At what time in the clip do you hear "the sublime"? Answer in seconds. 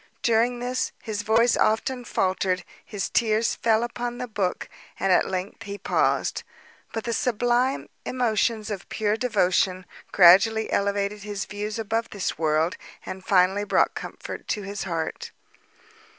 7.03-7.87